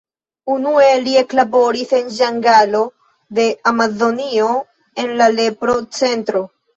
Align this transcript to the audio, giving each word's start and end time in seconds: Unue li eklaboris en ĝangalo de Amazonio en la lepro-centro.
Unue 0.51 0.85
li 1.01 1.11
eklaboris 1.19 1.91
en 1.97 2.07
ĝangalo 2.15 2.81
de 3.39 3.45
Amazonio 3.73 4.47
en 5.05 5.13
la 5.21 5.29
lepro-centro. 5.35 6.43